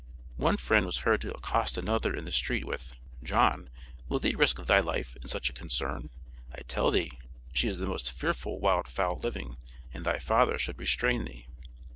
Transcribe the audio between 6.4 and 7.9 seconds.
I tell thee she is the